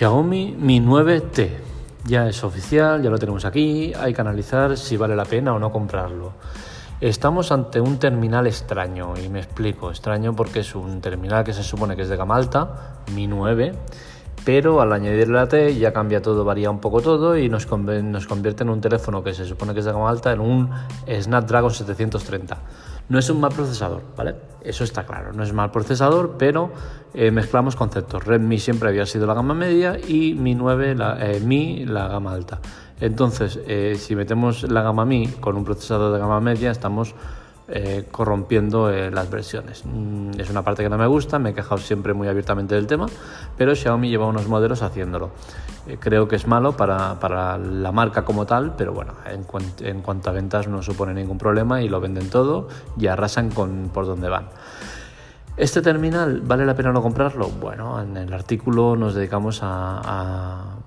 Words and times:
Xiaomi 0.00 0.56
Mi 0.58 0.80
9T. 0.80 1.50
Ya 2.06 2.26
es 2.26 2.42
oficial, 2.42 3.02
ya 3.02 3.10
lo 3.10 3.18
tenemos 3.18 3.44
aquí, 3.44 3.92
hay 3.92 4.14
que 4.14 4.20
analizar 4.22 4.78
si 4.78 4.96
vale 4.96 5.14
la 5.14 5.26
pena 5.26 5.52
o 5.52 5.58
no 5.58 5.70
comprarlo. 5.70 6.32
Estamos 7.02 7.52
ante 7.52 7.82
un 7.82 7.98
terminal 7.98 8.46
extraño, 8.46 9.12
y 9.22 9.28
me 9.28 9.40
explico, 9.40 9.90
extraño 9.90 10.34
porque 10.34 10.60
es 10.60 10.74
un 10.74 11.02
terminal 11.02 11.44
que 11.44 11.52
se 11.52 11.62
supone 11.62 11.96
que 11.96 12.02
es 12.02 12.08
de 12.08 12.16
gama 12.16 12.34
alta, 12.36 13.02
Mi 13.14 13.26
9, 13.26 13.74
pero 14.42 14.80
al 14.80 14.94
añadir 14.94 15.28
la 15.28 15.46
T 15.46 15.76
ya 15.76 15.92
cambia 15.92 16.22
todo, 16.22 16.46
varía 16.46 16.70
un 16.70 16.80
poco 16.80 17.02
todo 17.02 17.36
y 17.36 17.50
nos, 17.50 17.70
nos 17.70 18.26
convierte 18.26 18.62
en 18.62 18.70
un 18.70 18.80
teléfono 18.80 19.22
que 19.22 19.34
se 19.34 19.44
supone 19.44 19.74
que 19.74 19.80
es 19.80 19.84
de 19.84 19.92
gama 19.92 20.08
alta 20.08 20.32
en 20.32 20.40
un 20.40 20.70
Snapdragon 21.06 21.72
730. 21.72 22.56
No 23.10 23.18
es 23.18 23.28
un 23.28 23.40
mal 23.40 23.50
procesador, 23.50 24.02
¿vale? 24.16 24.36
Eso 24.62 24.84
está 24.84 25.04
claro, 25.04 25.32
no 25.32 25.42
es 25.42 25.52
mal 25.52 25.72
procesador, 25.72 26.36
pero 26.38 26.70
eh, 27.12 27.32
mezclamos 27.32 27.74
conceptos. 27.74 28.24
Redmi 28.24 28.60
siempre 28.60 28.88
había 28.88 29.04
sido 29.04 29.26
la 29.26 29.34
gama 29.34 29.52
media 29.52 29.98
y 29.98 30.34
Mi 30.34 30.54
9, 30.54 30.94
la, 30.94 31.18
eh, 31.20 31.40
Mi 31.40 31.84
la 31.84 32.06
gama 32.06 32.32
alta. 32.32 32.60
Entonces, 33.00 33.58
eh, 33.66 33.96
si 33.98 34.14
metemos 34.14 34.62
la 34.70 34.82
gama 34.82 35.04
Mi 35.04 35.26
con 35.26 35.56
un 35.56 35.64
procesador 35.64 36.12
de 36.12 36.20
gama 36.20 36.40
media, 36.40 36.70
estamos 36.70 37.16
eh, 37.72 38.04
corrompiendo 38.10 38.90
eh, 38.90 39.12
las 39.12 39.30
versiones. 39.30 39.84
Mm, 39.84 40.40
es 40.40 40.50
una 40.50 40.62
parte 40.62 40.82
que 40.82 40.88
no 40.88 40.98
me 40.98 41.06
gusta, 41.06 41.38
me 41.38 41.50
he 41.50 41.54
quejado 41.54 41.78
siempre 41.78 42.14
muy 42.14 42.26
abiertamente 42.26 42.74
del 42.74 42.88
tema, 42.88 43.06
pero 43.56 43.76
Xiaomi 43.76 44.10
lleva 44.10 44.26
unos 44.26 44.48
modelos 44.48 44.82
haciéndolo. 44.82 45.30
Eh, 45.86 45.96
creo 46.00 46.26
que 46.26 46.34
es 46.34 46.48
malo 46.48 46.76
para, 46.76 47.20
para, 47.20 47.58
la 47.58 47.92
marca 47.92 48.24
como 48.24 48.44
tal, 48.44 48.74
pero 48.76 48.92
bueno, 48.92 49.14
en, 49.24 50.02
cuanto 50.02 50.30
a 50.30 50.32
ventas 50.32 50.66
no 50.66 50.82
supone 50.82 51.14
ningún 51.14 51.38
problema 51.38 51.80
y 51.80 51.88
lo 51.88 52.00
venden 52.00 52.28
todo 52.28 52.66
y 52.98 53.06
arrasan 53.06 53.50
con 53.50 53.90
por 53.94 54.04
donde 54.04 54.28
van. 54.28 54.48
¿Este 55.56 55.80
terminal 55.80 56.40
vale 56.40 56.66
la 56.66 56.74
pena 56.74 56.90
no 56.90 57.02
comprarlo? 57.02 57.50
Bueno, 57.50 58.02
en 58.02 58.16
el 58.16 58.32
artículo 58.32 58.96
nos 58.96 59.14
dedicamos 59.14 59.60
a, 59.62 60.80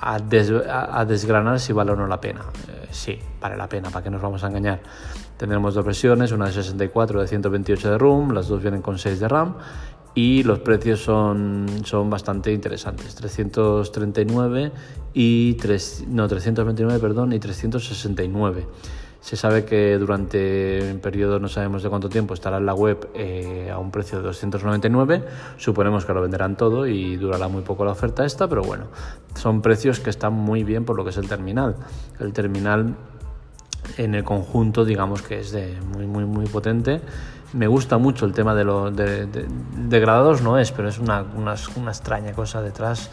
a, 0.00 0.18
desgranar 0.20 1.58
si 1.58 1.72
vale 1.72 1.90
o 1.90 1.96
no 1.96 2.06
la 2.06 2.20
pena. 2.20 2.42
Sí, 2.90 3.18
vale 3.40 3.56
la 3.56 3.68
pena, 3.68 3.90
¿para 3.90 4.02
qué 4.02 4.10
nos 4.10 4.20
vamos 4.20 4.42
a 4.44 4.48
engañar? 4.48 4.80
Tendremos 5.36 5.74
dos 5.74 5.84
versiones, 5.84 6.32
una 6.32 6.46
de 6.46 6.52
64 6.52 7.20
de 7.20 7.26
128 7.26 7.90
de 7.92 7.98
ROM, 7.98 8.32
las 8.32 8.48
dos 8.48 8.60
vienen 8.60 8.82
con 8.82 8.98
6 8.98 9.20
de 9.20 9.28
RAM 9.28 9.54
y 10.14 10.42
los 10.42 10.58
precios 10.58 11.00
son, 11.00 11.66
son 11.84 12.10
bastante 12.10 12.52
interesantes, 12.52 13.14
339 13.14 14.72
y 15.14 15.54
3, 15.54 16.04
no, 16.08 16.26
329 16.26 17.00
perdón, 17.00 17.32
y 17.32 17.38
369. 17.38 18.66
Se 19.20 19.36
sabe 19.36 19.64
que 19.64 19.98
durante 19.98 20.92
un 20.92 20.98
periodo, 21.00 21.38
no 21.38 21.48
sabemos 21.48 21.82
de 21.82 21.90
cuánto 21.90 22.08
tiempo, 22.08 22.32
estará 22.32 22.56
en 22.56 22.66
la 22.66 22.74
web 22.74 23.10
eh, 23.14 23.70
a 23.70 23.78
un 23.78 23.90
precio 23.90 24.18
de 24.18 24.24
299. 24.24 25.24
Suponemos 25.58 26.06
que 26.06 26.14
lo 26.14 26.22
venderán 26.22 26.56
todo 26.56 26.86
y 26.86 27.16
durará 27.16 27.48
muy 27.48 27.62
poco 27.62 27.84
la 27.84 27.92
oferta 27.92 28.24
esta, 28.24 28.48
pero 28.48 28.62
bueno, 28.62 28.84
son 29.34 29.60
precios 29.60 30.00
que 30.00 30.10
están 30.10 30.32
muy 30.32 30.64
bien 30.64 30.84
por 30.84 30.96
lo 30.96 31.04
que 31.04 31.10
es 31.10 31.18
el 31.18 31.28
terminal. 31.28 31.76
El 32.18 32.32
terminal 32.32 32.96
en 33.98 34.14
el 34.14 34.24
conjunto, 34.24 34.84
digamos 34.84 35.22
que 35.22 35.40
es 35.40 35.52
de 35.52 35.78
muy, 35.92 36.06
muy, 36.06 36.24
muy 36.24 36.46
potente. 36.46 37.00
Me 37.52 37.66
gusta 37.66 37.98
mucho 37.98 38.26
el 38.26 38.32
tema 38.32 38.54
de 38.54 38.64
los 38.64 38.96
de, 38.96 39.26
de, 39.26 39.46
degradados, 39.76 40.40
no 40.40 40.58
es, 40.58 40.70
pero 40.72 40.88
es 40.88 40.98
una, 40.98 41.22
una, 41.22 41.56
una 41.76 41.90
extraña 41.90 42.32
cosa 42.32 42.62
detrás 42.62 43.10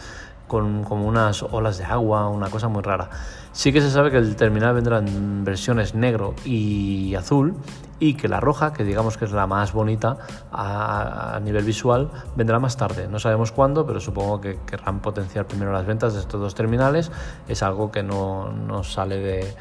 con 0.47 0.83
como 0.83 1.05
unas 1.05 1.43
olas 1.43 1.77
de 1.77 1.85
agua, 1.85 2.27
una 2.29 2.49
cosa 2.49 2.67
muy 2.67 2.81
rara. 2.81 3.09
Sí 3.51 3.73
que 3.73 3.81
se 3.81 3.89
sabe 3.89 4.11
que 4.11 4.17
el 4.17 4.35
terminal 4.35 4.75
vendrá 4.75 4.99
en 4.99 5.43
versiones 5.43 5.95
negro 5.95 6.35
y 6.45 7.15
azul 7.15 7.55
y 7.99 8.13
que 8.13 8.27
la 8.27 8.39
roja, 8.39 8.73
que 8.73 8.83
digamos 8.83 9.17
que 9.17 9.25
es 9.25 9.31
la 9.31 9.47
más 9.47 9.73
bonita 9.73 10.17
a, 10.51 11.35
a 11.35 11.39
nivel 11.39 11.63
visual, 11.63 12.11
vendrá 12.35 12.59
más 12.59 12.77
tarde. 12.77 13.07
No 13.07 13.19
sabemos 13.19 13.51
cuándo, 13.51 13.85
pero 13.85 13.99
supongo 13.99 14.39
que 14.39 14.59
querrán 14.65 14.99
potenciar 14.99 15.47
primero 15.47 15.71
las 15.71 15.85
ventas 15.85 16.13
de 16.13 16.19
estos 16.19 16.39
dos 16.39 16.53
terminales. 16.53 17.11
Es 17.47 17.63
algo 17.63 17.91
que 17.91 18.03
no, 18.03 18.51
no 18.51 18.83
sale 18.83 19.17
de, 19.17 19.55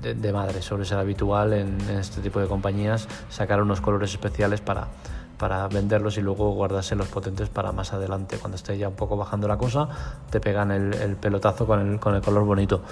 de, 0.00 0.14
de, 0.14 0.32
madre, 0.32 0.62
suele 0.62 0.84
ser 0.84 0.98
habitual 0.98 1.52
en, 1.52 1.80
en 1.88 1.98
este 1.98 2.20
tipo 2.20 2.38
de 2.38 2.46
compañías 2.46 3.08
sacar 3.28 3.60
unos 3.60 3.80
colores 3.80 4.12
especiales 4.12 4.60
para, 4.60 4.86
para 5.38 5.66
venderlos 5.68 6.16
y 6.18 6.20
luego 6.20 6.52
guardarse 6.52 6.94
los 6.96 7.08
potentes 7.08 7.48
para 7.48 7.72
más 7.72 7.92
adelante. 7.92 8.38
Cuando 8.38 8.56
esté 8.56 8.78
ya 8.78 8.88
un 8.88 8.94
poco 8.94 9.16
bajando 9.16 9.48
la 9.48 9.56
cosa, 9.56 9.88
te 10.30 10.40
pegan 10.40 10.70
el, 10.70 10.94
el 10.94 11.16
pelotazo 11.16 11.66
con 11.66 11.80
el, 11.80 12.00
con 12.00 12.14
el 12.14 12.22
color 12.22 12.44
bonito. 12.44 12.82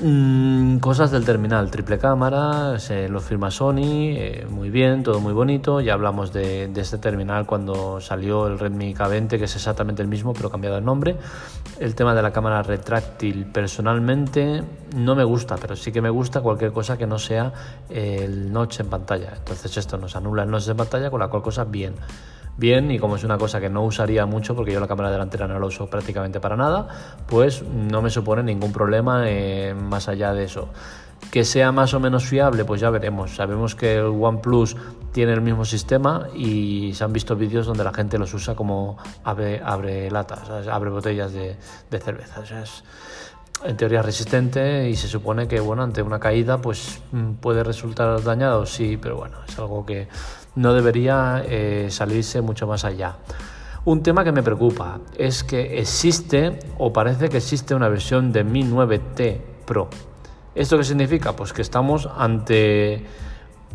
Mm, 0.00 0.78
cosas 0.78 1.10
del 1.10 1.24
terminal, 1.24 1.70
triple 1.70 1.98
cámara, 1.98 2.78
se 2.78 3.08
lo 3.08 3.20
firma 3.20 3.50
Sony, 3.50 4.16
eh, 4.16 4.46
muy 4.48 4.70
bien, 4.70 5.02
todo 5.02 5.20
muy 5.20 5.34
bonito. 5.34 5.80
Ya 5.80 5.92
hablamos 5.92 6.32
de, 6.32 6.68
de, 6.68 6.80
este 6.80 6.98
terminal 6.98 7.46
cuando 7.46 8.00
salió 8.00 8.46
el 8.46 8.58
Redmi 8.58 8.94
K20, 8.94 9.38
que 9.38 9.44
es 9.44 9.54
exactamente 9.54 10.00
el 10.00 10.08
mismo, 10.08 10.32
pero 10.32 10.50
cambiado 10.50 10.78
el 10.78 10.84
nombre. 10.84 11.16
El 11.78 11.94
tema 11.94 12.14
de 12.14 12.22
la 12.22 12.32
cámara 12.32 12.62
retráctil, 12.62 13.46
personalmente 13.46 14.62
no 14.96 15.14
me 15.14 15.24
gusta, 15.24 15.56
pero 15.56 15.76
sí 15.76 15.92
que 15.92 16.00
me 16.00 16.10
gusta 16.10 16.40
cualquier 16.40 16.72
cosa 16.72 16.96
que 16.96 17.06
no 17.06 17.18
sea 17.18 17.52
el 17.90 18.50
notch 18.50 18.80
en 18.80 18.88
pantalla. 18.88 19.34
Entonces 19.36 19.76
esto 19.76 19.98
nos 19.98 20.16
anula 20.16 20.44
el 20.44 20.50
notch 20.50 20.68
en 20.68 20.76
pantalla, 20.76 21.10
con 21.10 21.20
la 21.20 21.28
cual 21.28 21.42
cosa 21.42 21.64
bien 21.64 21.94
bien 22.56 22.90
y 22.90 22.98
como 22.98 23.16
es 23.16 23.24
una 23.24 23.38
cosa 23.38 23.60
que 23.60 23.68
no 23.68 23.82
usaría 23.84 24.26
mucho 24.26 24.54
porque 24.54 24.72
yo 24.72 24.80
la 24.80 24.88
cámara 24.88 25.10
delantera 25.10 25.46
no 25.48 25.58
la 25.58 25.66
uso 25.66 25.86
prácticamente 25.86 26.40
para 26.40 26.56
nada, 26.56 26.88
pues 27.26 27.62
no 27.62 28.02
me 28.02 28.10
supone 28.10 28.42
ningún 28.42 28.72
problema 28.72 29.24
eh, 29.26 29.74
más 29.74 30.08
allá 30.08 30.32
de 30.32 30.44
eso. 30.44 30.68
Que 31.30 31.44
sea 31.44 31.70
más 31.70 31.94
o 31.94 32.00
menos 32.00 32.24
fiable, 32.24 32.64
pues 32.64 32.80
ya 32.80 32.90
veremos. 32.90 33.36
Sabemos 33.36 33.76
que 33.76 33.94
el 33.94 34.06
OnePlus 34.06 34.76
tiene 35.12 35.32
el 35.32 35.40
mismo 35.40 35.64
sistema 35.64 36.26
y 36.34 36.92
se 36.94 37.04
han 37.04 37.12
visto 37.12 37.36
vídeos 37.36 37.64
donde 37.64 37.84
la 37.84 37.92
gente 37.92 38.18
los 38.18 38.34
usa 38.34 38.54
como 38.56 38.98
abre, 39.22 39.62
abre 39.64 40.10
latas, 40.10 40.48
abre 40.68 40.90
botellas 40.90 41.32
de, 41.32 41.56
cerveza. 42.00 42.40
O 42.40 42.44
sea, 42.44 42.62
es 42.62 42.82
en 43.64 43.76
teoría 43.76 44.02
resistente 44.02 44.88
y 44.88 44.96
se 44.96 45.06
supone 45.06 45.46
que 45.46 45.60
bueno 45.60 45.84
ante 45.84 46.02
una 46.02 46.18
caída 46.18 46.60
pues 46.60 47.00
puede 47.40 47.62
resultar 47.62 48.20
dañado, 48.24 48.66
sí, 48.66 48.98
pero 49.00 49.16
bueno, 49.16 49.36
es 49.46 49.56
algo 49.56 49.86
que 49.86 50.08
no 50.54 50.74
debería 50.74 51.44
eh, 51.46 51.88
salirse 51.90 52.40
mucho 52.40 52.66
más 52.66 52.84
allá. 52.84 53.16
Un 53.84 54.02
tema 54.02 54.22
que 54.22 54.30
me 54.30 54.42
preocupa 54.42 55.00
es 55.18 55.42
que 55.42 55.78
existe 55.78 56.60
o 56.78 56.92
parece 56.92 57.28
que 57.28 57.38
existe 57.38 57.74
una 57.74 57.88
versión 57.88 58.32
de 58.32 58.44
Mi 58.44 58.62
9T 58.62 59.40
Pro. 59.66 59.88
¿Esto 60.54 60.78
qué 60.78 60.84
significa? 60.84 61.34
Pues 61.34 61.52
que 61.52 61.62
estamos 61.62 62.08
ante 62.16 63.04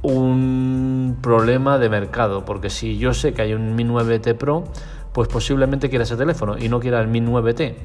un 0.04 1.18
problema 1.22 1.78
de 1.78 1.90
mercado, 1.90 2.46
porque 2.46 2.70
si 2.70 2.98
yo 2.98 3.14
sé 3.14 3.34
que 3.34 3.42
hay 3.42 3.54
un 3.54 3.76
Mi 3.76 3.84
9T 3.84 4.36
Pro, 4.36 4.64
pues 5.12 5.28
posiblemente 5.28 5.90
quiera 5.90 6.04
ese 6.04 6.16
teléfono 6.16 6.58
y 6.58 6.70
no 6.70 6.80
quiera 6.80 7.02
el 7.02 7.08
Mi 7.08 7.20
9T. 7.20 7.76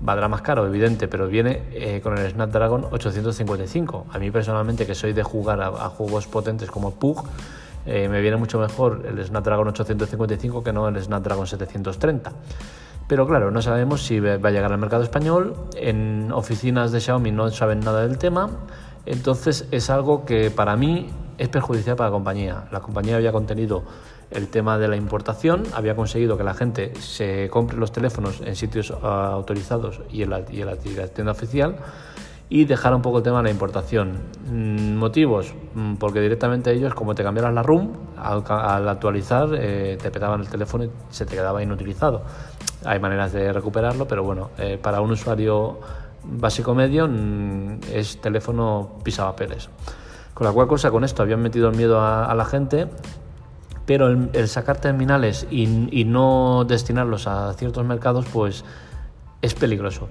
Valdrá 0.00 0.28
más 0.28 0.42
caro, 0.42 0.66
evidente, 0.66 1.06
pero 1.06 1.28
viene 1.28 1.62
eh, 1.70 2.00
con 2.02 2.18
el 2.18 2.28
Snapdragon 2.28 2.86
855. 2.90 4.06
A 4.10 4.18
mí 4.18 4.30
personalmente, 4.30 4.84
que 4.84 4.96
soy 4.96 5.12
de 5.12 5.22
jugar 5.22 5.60
a, 5.60 5.68
a 5.68 5.88
juegos 5.88 6.26
potentes 6.26 6.70
como 6.70 6.90
PUG, 6.90 7.24
eh, 7.86 8.08
me 8.08 8.20
viene 8.20 8.36
mucho 8.36 8.58
mejor 8.58 9.04
el 9.06 9.24
Snapdragon 9.24 9.68
855 9.68 10.62
que 10.62 10.72
no 10.72 10.88
el 10.88 11.02
Snapdragon 11.02 11.46
730. 11.46 12.32
Pero 13.08 13.26
claro, 13.26 13.50
no 13.50 13.60
sabemos 13.60 14.04
si 14.04 14.20
va 14.20 14.34
a 14.34 14.50
llegar 14.50 14.72
al 14.72 14.78
mercado 14.78 15.02
español. 15.02 15.54
En 15.76 16.30
oficinas 16.32 16.92
de 16.92 17.00
Xiaomi 17.00 17.30
no 17.30 17.50
saben 17.50 17.80
nada 17.80 18.06
del 18.06 18.18
tema. 18.18 18.48
Entonces 19.04 19.66
es 19.70 19.90
algo 19.90 20.24
que 20.24 20.50
para 20.50 20.76
mí 20.76 21.10
es 21.38 21.48
perjudicial 21.48 21.96
para 21.96 22.10
la 22.10 22.14
compañía. 22.14 22.64
La 22.70 22.80
compañía 22.80 23.16
había 23.16 23.32
contenido 23.32 23.82
el 24.30 24.48
tema 24.48 24.78
de 24.78 24.88
la 24.88 24.96
importación, 24.96 25.64
había 25.74 25.94
conseguido 25.94 26.38
que 26.38 26.44
la 26.44 26.54
gente 26.54 26.94
se 27.00 27.48
compre 27.50 27.76
los 27.76 27.92
teléfonos 27.92 28.40
en 28.40 28.56
sitios 28.56 28.90
uh, 28.90 29.04
autorizados 29.04 30.00
y 30.10 30.22
en, 30.22 30.30
la, 30.30 30.42
y 30.50 30.62
en 30.62 30.66
la 30.68 30.76
tienda 30.76 31.32
oficial 31.32 31.76
y 32.54 32.66
dejar 32.66 32.94
un 32.94 33.00
poco 33.00 33.16
el 33.16 33.24
tema 33.24 33.38
de 33.38 33.44
la 33.44 33.50
importación. 33.50 34.12
Mm, 34.46 34.96
motivos, 34.96 35.54
mm, 35.74 35.94
porque 35.94 36.20
directamente 36.20 36.70
ellos, 36.70 36.92
como 36.92 37.14
te 37.14 37.22
cambiaran 37.22 37.54
la 37.54 37.62
RUM, 37.62 37.92
al, 38.18 38.44
al 38.46 38.86
actualizar 38.90 39.48
eh, 39.54 39.96
te 40.00 40.10
petaban 40.10 40.38
el 40.40 40.48
teléfono 40.48 40.84
y 40.84 40.90
se 41.08 41.24
te 41.24 41.34
quedaba 41.34 41.62
inutilizado. 41.62 42.24
Hay 42.84 43.00
maneras 43.00 43.32
de 43.32 43.54
recuperarlo, 43.54 44.06
pero 44.06 44.22
bueno, 44.22 44.50
eh, 44.58 44.76
para 44.76 45.00
un 45.00 45.12
usuario 45.12 45.80
básico 46.24 46.74
medio 46.74 47.08
mm, 47.08 47.84
es 47.90 48.20
teléfono 48.20 48.98
pisapapeles. 49.02 49.70
Con 50.34 50.46
la 50.46 50.52
cual 50.52 50.68
cosa, 50.68 50.90
con 50.90 51.04
esto 51.04 51.22
habían 51.22 51.40
metido 51.40 51.70
el 51.70 51.76
miedo 51.76 52.00
a, 52.00 52.26
a 52.26 52.34
la 52.34 52.44
gente, 52.44 52.86
pero 53.86 54.08
el, 54.08 54.28
el 54.34 54.46
sacar 54.46 54.76
terminales 54.76 55.46
y, 55.50 55.88
y 55.90 56.04
no 56.04 56.66
destinarlos 56.68 57.26
a 57.26 57.54
ciertos 57.54 57.86
mercados, 57.86 58.26
pues 58.30 58.62
es 59.40 59.54
peligroso. 59.54 60.10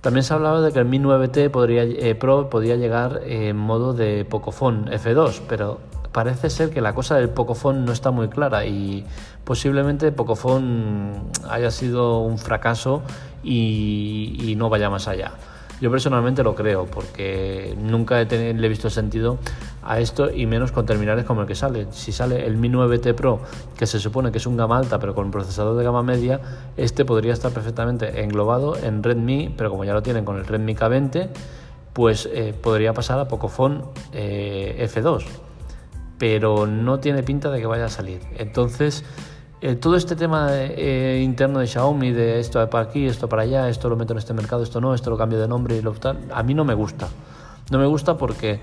También 0.00 0.24
se 0.24 0.32
hablaba 0.32 0.62
de 0.62 0.72
que 0.72 0.78
el 0.78 0.86
Mi 0.86 0.98
9T 0.98 1.50
podría, 1.50 1.82
eh, 1.82 2.14
Pro 2.14 2.48
podría 2.48 2.76
llegar 2.76 3.20
en 3.24 3.56
modo 3.56 3.92
de 3.92 4.24
Pocophone 4.24 4.90
F2, 4.90 5.42
pero 5.48 5.78
parece 6.12 6.48
ser 6.48 6.70
que 6.70 6.80
la 6.80 6.94
cosa 6.94 7.16
del 7.16 7.28
Pocophone 7.28 7.80
no 7.84 7.92
está 7.92 8.10
muy 8.10 8.28
clara 8.28 8.64
y 8.64 9.04
posiblemente 9.44 10.10
Pocophone 10.10 11.12
haya 11.48 11.70
sido 11.70 12.20
un 12.20 12.38
fracaso 12.38 13.02
y 13.42 14.54
no 14.56 14.70
vaya 14.70 14.88
más 14.88 15.06
allá. 15.06 15.32
Yo 15.80 15.90
personalmente 15.90 16.42
lo 16.42 16.54
creo, 16.54 16.84
porque 16.84 17.74
nunca 17.78 18.20
he 18.20 18.26
le 18.26 18.66
he 18.66 18.68
visto 18.68 18.90
sentido 18.90 19.38
a 19.82 19.98
esto 19.98 20.30
y 20.30 20.44
menos 20.44 20.72
con 20.72 20.84
terminales 20.84 21.24
como 21.24 21.40
el 21.40 21.46
que 21.46 21.54
sale. 21.54 21.86
Si 21.90 22.12
sale 22.12 22.46
el 22.46 22.58
Mi 22.58 22.68
9T 22.68 23.14
Pro, 23.14 23.40
que 23.78 23.86
se 23.86 23.98
supone 23.98 24.30
que 24.30 24.38
es 24.38 24.46
un 24.46 24.58
gama 24.58 24.76
alta, 24.76 24.98
pero 24.98 25.14
con 25.14 25.26
un 25.26 25.30
procesador 25.30 25.76
de 25.78 25.84
gama 25.84 26.02
media, 26.02 26.40
este 26.76 27.06
podría 27.06 27.32
estar 27.32 27.50
perfectamente 27.52 28.22
englobado 28.22 28.76
en 28.76 29.02
Redmi, 29.02 29.54
pero 29.56 29.70
como 29.70 29.84
ya 29.84 29.94
lo 29.94 30.02
tienen 30.02 30.26
con 30.26 30.36
el 30.36 30.46
Redmi 30.46 30.74
K20, 30.74 31.28
pues 31.94 32.28
eh, 32.32 32.54
podría 32.60 32.92
pasar 32.92 33.18
a 33.18 33.26
Pocophone 33.26 33.82
eh, 34.12 34.86
F2. 34.92 35.24
Pero 36.18 36.66
no 36.66 37.00
tiene 37.00 37.22
pinta 37.22 37.50
de 37.50 37.58
que 37.58 37.66
vaya 37.66 37.86
a 37.86 37.88
salir. 37.88 38.20
Entonces, 38.36 39.02
eh, 39.60 39.74
todo 39.74 39.96
este 39.96 40.16
tema 40.16 40.50
interno 41.20 41.58
de 41.58 41.66
Xiaomi, 41.66 42.12
de 42.12 42.40
esto 42.40 42.68
para 42.70 42.84
aquí, 42.84 43.06
esto 43.06 43.28
para 43.28 43.42
allá, 43.42 43.68
esto 43.68 43.88
lo 43.88 43.96
meto 43.96 44.12
en 44.12 44.18
este 44.18 44.34
mercado, 44.34 44.62
esto 44.62 44.80
no, 44.80 44.94
esto 44.94 45.10
lo 45.10 45.16
cambio 45.16 45.40
de 45.40 45.48
nombre 45.48 45.76
y 45.76 45.82
lo 45.82 45.92
tal, 45.92 46.18
a 46.32 46.42
mí 46.42 46.54
no 46.54 46.64
me 46.64 46.74
gusta. 46.74 47.08
No 47.70 47.78
me 47.78 47.86
gusta 47.86 48.16
porque 48.16 48.60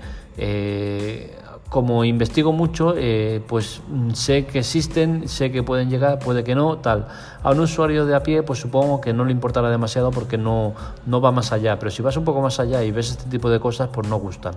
como 1.68 2.04
investigo 2.04 2.52
mucho, 2.52 2.94
eh, 2.96 3.42
pues 3.46 3.82
mm, 3.88 4.12
sé 4.12 4.46
que 4.46 4.60
existen, 4.60 5.28
sé 5.28 5.52
que 5.52 5.62
pueden 5.62 5.90
llegar, 5.90 6.18
puede 6.18 6.42
que 6.42 6.54
no, 6.54 6.78
tal. 6.78 7.08
A 7.42 7.50
un 7.50 7.60
usuario 7.60 8.06
de 8.06 8.14
a 8.14 8.22
pie, 8.22 8.42
pues 8.42 8.58
supongo 8.58 9.00
que 9.00 9.12
no 9.12 9.24
le 9.24 9.32
importará 9.32 9.68
demasiado 9.70 10.10
porque 10.10 10.38
no, 10.38 10.74
no 11.06 11.20
va 11.20 11.30
más 11.30 11.52
allá, 11.52 11.78
pero 11.78 11.90
si 11.90 12.00
vas 12.00 12.16
un 12.16 12.24
poco 12.24 12.40
más 12.40 12.58
allá 12.58 12.82
y 12.84 12.90
ves 12.90 13.10
este 13.10 13.28
tipo 13.28 13.50
de 13.50 13.60
cosas, 13.60 13.90
pues 13.92 14.08
no 14.08 14.16
gustan. 14.18 14.54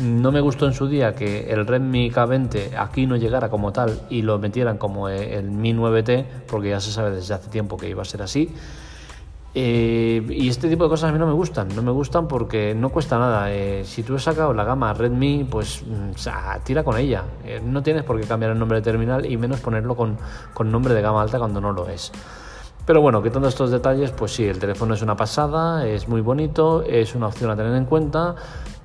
No 0.00 0.32
me 0.32 0.40
gustó 0.40 0.66
en 0.66 0.72
su 0.72 0.88
día 0.88 1.14
que 1.14 1.52
el 1.52 1.66
Redmi 1.66 2.10
K20 2.10 2.78
aquí 2.78 3.06
no 3.06 3.16
llegara 3.16 3.50
como 3.50 3.70
tal 3.70 4.00
y 4.08 4.22
lo 4.22 4.38
metieran 4.38 4.78
como 4.78 5.10
el 5.10 5.50
Mi 5.50 5.74
9T, 5.74 6.24
porque 6.46 6.70
ya 6.70 6.80
se 6.80 6.90
sabe 6.90 7.10
desde 7.10 7.34
hace 7.34 7.50
tiempo 7.50 7.76
que 7.76 7.90
iba 7.90 8.00
a 8.00 8.06
ser 8.06 8.22
así. 8.22 8.50
Eh, 9.54 10.24
y 10.30 10.48
este 10.48 10.70
tipo 10.70 10.84
de 10.84 10.90
cosas 10.90 11.10
a 11.10 11.12
mí 11.12 11.18
no 11.18 11.26
me 11.26 11.32
gustan, 11.32 11.68
no 11.74 11.82
me 11.82 11.90
gustan 11.90 12.28
porque 12.28 12.74
no 12.74 12.88
cuesta 12.88 13.18
nada. 13.18 13.52
Eh, 13.52 13.82
si 13.84 14.02
tú 14.02 14.16
has 14.16 14.22
sacado 14.22 14.54
la 14.54 14.64
gama 14.64 14.94
Redmi, 14.94 15.44
pues 15.44 15.82
mm, 15.82 16.62
tira 16.64 16.82
con 16.82 16.96
ella. 16.96 17.24
Eh, 17.44 17.60
no 17.62 17.82
tienes 17.82 18.02
por 18.04 18.18
qué 18.18 18.26
cambiar 18.26 18.52
el 18.52 18.58
nombre 18.58 18.78
de 18.78 18.82
terminal 18.82 19.26
y 19.26 19.36
menos 19.36 19.60
ponerlo 19.60 19.96
con, 19.96 20.16
con, 20.54 20.72
nombre 20.72 20.94
de 20.94 21.02
gama 21.02 21.20
alta 21.20 21.38
cuando 21.38 21.60
no 21.60 21.72
lo 21.72 21.86
es. 21.88 22.10
Pero 22.86 23.02
bueno, 23.02 23.22
quitando 23.22 23.48
estos 23.48 23.70
detalles, 23.70 24.12
pues 24.12 24.32
sí, 24.32 24.46
el 24.46 24.58
teléfono 24.58 24.94
es 24.94 25.02
una 25.02 25.14
pasada, 25.14 25.86
es 25.86 26.08
muy 26.08 26.22
bonito, 26.22 26.82
es 26.82 27.14
una 27.14 27.26
opción 27.26 27.50
a 27.50 27.56
tener 27.56 27.74
en 27.74 27.84
cuenta. 27.84 28.34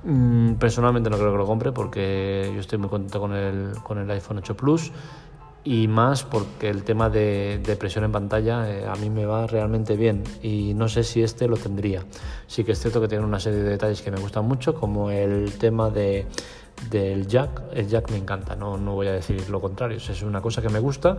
Mm, 0.08 0.54
personalmente 0.54 1.10
no 1.10 1.16
creo 1.18 1.32
que 1.32 1.38
lo 1.38 1.46
compre 1.46 1.72
porque 1.72 2.52
yo 2.54 2.60
estoy 2.60 2.78
muy 2.78 2.88
contento 2.88 3.18
con 3.18 3.32
el, 3.32 3.72
con 3.82 3.98
el 3.98 4.08
iPhone 4.08 4.38
8 4.38 4.56
Plus 4.56 4.92
y 5.64 5.88
más 5.88 6.22
porque 6.22 6.70
el 6.70 6.84
tema 6.84 7.10
de, 7.10 7.76
presión 7.80 8.04
en 8.04 8.12
pantalla 8.12 8.70
eh, 8.70 8.86
a 8.86 8.94
mí 8.94 9.10
me 9.10 9.26
va 9.26 9.48
realmente 9.48 9.96
bien 9.96 10.22
y 10.44 10.74
no 10.74 10.88
sé 10.88 11.02
si 11.02 11.24
este 11.24 11.48
lo 11.48 11.56
tendría. 11.56 12.04
Sí 12.46 12.62
que 12.62 12.70
es 12.72 12.78
cierto 12.78 13.00
que 13.00 13.08
tiene 13.08 13.24
una 13.24 13.40
serie 13.40 13.58
de 13.58 13.70
detalles 13.70 14.00
que 14.00 14.12
me 14.12 14.20
gustan 14.20 14.46
mucho, 14.46 14.76
como 14.76 15.10
el 15.10 15.58
tema 15.58 15.90
de, 15.90 16.24
del 16.88 17.26
jack. 17.26 17.62
El 17.72 17.88
jack 17.88 18.08
me 18.12 18.16
encanta, 18.16 18.54
no, 18.54 18.76
no 18.76 18.94
voy 18.94 19.08
a 19.08 19.12
decir 19.12 19.50
lo 19.50 19.60
contrario, 19.60 19.96
es 19.96 20.22
una 20.22 20.40
cosa 20.40 20.62
que 20.62 20.68
me 20.68 20.78
gusta 20.78 21.18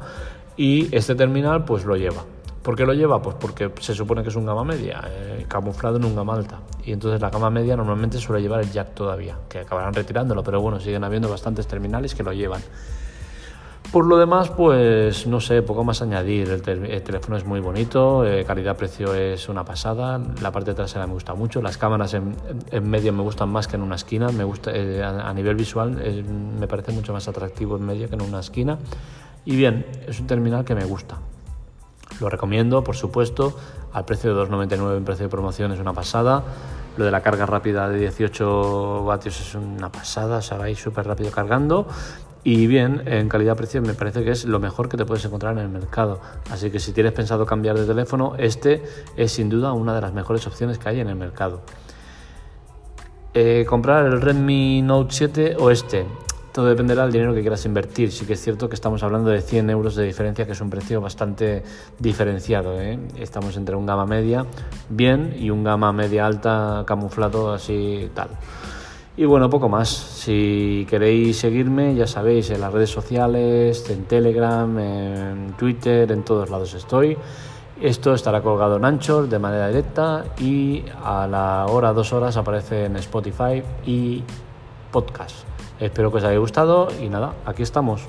y 0.56 0.96
este 0.96 1.14
terminal 1.14 1.66
pues 1.66 1.84
lo 1.84 1.98
lleva. 1.98 2.24
¿Por 2.68 2.76
qué 2.76 2.86
lo 2.86 2.94
lleva? 2.94 3.22
Pues 3.22 3.38
porque 3.40 3.72
se 3.80 3.96
supone 3.96 4.24
que 4.24 4.28
es 4.28 4.36
un 4.36 4.46
gama 4.46 4.66
media, 4.66 5.02
eh, 5.08 5.46
camuflado 5.48 5.96
en 5.96 6.04
un 6.04 6.14
gama 6.14 6.34
alta. 6.34 6.60
Y 6.84 6.92
entonces 6.92 7.22
la 7.22 7.30
gama 7.30 7.50
media 7.50 7.78
normalmente 7.78 8.18
suele 8.18 8.42
llevar 8.42 8.60
el 8.60 8.70
jack 8.70 8.94
todavía, 8.94 9.38
que 9.48 9.60
acabarán 9.60 9.94
retirándolo, 9.94 10.44
pero 10.44 10.60
bueno, 10.60 10.78
siguen 10.78 11.06
habiendo 11.06 11.30
bastantes 11.30 11.66
terminales 11.66 12.14
que 12.14 12.24
lo 12.24 12.34
llevan. 12.34 12.60
Por 13.90 14.06
lo 14.06 14.18
demás, 14.18 14.50
pues 14.50 15.28
no 15.28 15.40
sé, 15.40 15.62
poco 15.62 15.86
más 15.86 16.02
añadir. 16.02 16.50
El, 16.50 16.62
teléfono 17.04 17.38
es 17.38 17.46
muy 17.46 17.62
bonito, 17.62 18.26
eh, 18.26 18.44
calidad-precio 18.44 19.14
es 19.14 19.48
una 19.48 19.64
pasada, 19.64 20.20
la 20.42 20.52
parte 20.52 20.74
trasera 20.74 21.08
me 21.08 21.14
gusta 21.14 21.36
mucho, 21.36 21.62
las 21.62 21.78
cámaras 21.78 22.16
en, 22.16 22.36
medio 22.82 23.14
me 23.14 23.24
gustan 23.24 23.48
más 23.48 23.70
que 23.70 23.78
en 23.78 23.82
una 23.82 23.96
esquina, 23.96 24.28
me 24.28 24.44
gusta 24.44 24.72
eh, 24.76 25.02
a, 25.02 25.34
nivel 25.34 25.56
visual 25.56 25.92
me 26.60 26.68
parece 26.68 26.92
mucho 26.92 27.14
más 27.14 27.30
atractivo 27.30 27.78
en 27.78 27.86
medio 27.86 28.10
que 28.10 28.16
en 28.16 28.24
una 28.24 28.42
esquina. 28.42 28.78
Y 29.46 29.56
bien, 29.56 29.86
es 30.06 30.20
un 30.20 30.28
terminal 30.28 30.66
que 30.66 30.76
me 30.76 30.84
gusta. 30.84 31.18
Lo 32.20 32.30
recomiendo, 32.30 32.84
por 32.84 32.96
supuesto, 32.96 33.58
al 33.94 34.06
precio 34.06 34.36
de 34.36 34.50
2,99 34.50 34.98
en 34.98 35.06
precio 35.06 35.26
de 35.26 35.30
promoción 35.30 35.72
es 35.72 35.80
una 35.80 35.94
pasada. 35.94 36.44
Lo 36.98 37.06
de 37.06 37.12
la 37.12 37.22
carga 37.22 37.46
rápida 37.46 37.88
de 37.90 38.00
18 38.00 39.04
vatios 39.04 39.40
es 39.40 39.56
una 39.56 39.92
pasada, 39.92 40.42
se 40.42 40.58
va 40.58 40.66
a 40.66 40.70
ir 40.70 40.78
súper 40.78 41.06
rápido 41.06 41.32
cargando. 41.32 41.88
Y 42.44 42.66
bien, 42.66 43.04
en 43.06 43.28
calidad-precio 43.28 43.82
me 43.82 43.94
parece 43.94 44.24
que 44.24 44.32
es 44.32 44.46
lo 44.46 44.60
mejor 44.60 44.88
que 44.88 44.98
te 44.98 45.06
puedes 45.06 45.26
encontrar 45.26 45.54
en 45.54 45.60
el 45.60 45.70
mercado. 45.70 46.22
Así 46.50 46.72
que 46.72 46.80
si 46.80 46.94
tienes 46.94 47.12
pensado 47.12 47.46
cambiar 47.46 47.78
de 47.78 47.86
teléfono, 47.86 48.36
este 48.38 48.84
es 49.16 49.34
sin 49.34 49.50
duda 49.50 49.74
una 49.74 49.94
de 49.94 50.02
las 50.02 50.14
mejores 50.14 50.48
opciones 50.48 50.78
que 50.78 50.90
hay 50.90 51.00
en 51.02 51.10
el 51.10 51.16
mercado. 51.16 51.62
Eh, 53.34 53.66
comprar 53.68 54.06
el 54.06 54.22
Redmi 54.22 54.82
Note 54.82 55.14
7 55.14 55.58
o 55.60 55.70
este. 55.70 56.06
Todo 56.58 56.70
dependerá 56.70 57.04
del 57.04 57.12
dinero 57.12 57.36
que 57.36 57.42
quieras 57.42 57.64
invertir. 57.68 58.12
Sí 58.12 58.26
que 58.26 58.34
es 58.34 58.42
cierto 58.42 58.68
que 58.68 58.74
estamos 58.74 59.04
hablando 59.04 59.30
de 59.30 59.42
100 59.42 59.70
euros 59.70 59.96
de 59.96 60.06
diferencia, 60.06 60.44
que 60.48 60.54
es 60.54 60.62
un 60.62 60.72
precio 60.72 61.00
bastante 61.00 61.62
diferenciado. 62.00 62.82
¿eh? 62.82 62.98
Estamos 63.20 63.56
entre 63.58 63.76
un 63.76 63.86
gama 63.86 64.08
media 64.08 64.44
bien 64.90 65.36
y 65.38 65.52
un 65.52 65.64
gama 65.64 65.94
media 65.94 66.26
alta 66.26 66.84
camuflado 66.88 67.54
así 67.54 68.10
tal. 68.16 68.30
Y 69.16 69.26
bueno, 69.26 69.52
poco 69.52 69.70
más. 69.70 69.88
Si 69.88 70.88
queréis 70.90 71.38
seguirme, 71.38 71.94
ya 71.94 72.08
sabéis, 72.08 72.50
en 72.50 72.62
las 72.62 72.74
redes 72.74 72.90
sociales, 72.90 73.88
en 73.92 74.06
Telegram, 74.06 74.80
en 74.80 75.54
Twitter, 75.60 76.12
en 76.12 76.24
todos 76.24 76.50
lados 76.50 76.74
estoy. 76.74 77.16
Esto 77.80 78.16
estará 78.16 78.42
colgado 78.42 78.78
en 78.78 78.86
Anchor 78.86 79.30
de 79.30 79.38
manera 79.38 79.68
directa 79.68 80.26
y 80.40 80.84
a 81.04 81.28
la 81.28 81.68
hora, 81.68 81.94
dos 81.94 82.14
horas, 82.14 82.36
aparece 82.36 82.86
en 82.86 82.96
Spotify 82.96 83.62
y 83.86 84.24
podcast. 84.92 85.57
Espero 85.80 86.12
que 86.12 86.18
os 86.18 86.24
haya 86.24 86.38
gustado 86.40 86.88
y 87.02 87.10
nada, 87.10 87.34
aquí 87.46 87.62
estamos. 87.64 88.02